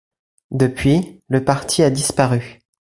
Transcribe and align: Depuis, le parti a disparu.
Depuis, 0.49 1.21
le 1.27 1.45
parti 1.45 1.83
a 1.83 1.91
disparu. 1.91 2.57